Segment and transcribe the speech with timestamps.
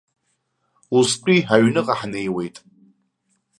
[0.97, 2.55] Устәи аҩныҟа ҳнеиуеит.